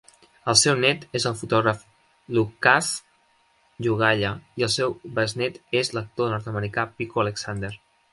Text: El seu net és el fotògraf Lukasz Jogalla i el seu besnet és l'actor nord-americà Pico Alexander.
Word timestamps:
El 0.51 0.55
seu 0.59 0.77
net 0.83 1.03
és 1.17 1.25
el 1.29 1.33
fotògraf 1.41 1.81
Lukasz 2.37 2.87
Jogalla 3.89 4.31
i 4.61 4.65
el 4.69 4.73
seu 4.77 4.95
besnet 5.19 5.61
és 5.83 5.93
l'actor 5.99 6.33
nord-americà 6.35 6.87
Pico 7.03 7.23
Alexander. 7.27 7.71